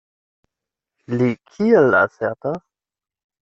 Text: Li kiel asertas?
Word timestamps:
Li 1.21 1.29
kiel 1.51 2.01
asertas? 2.01 2.61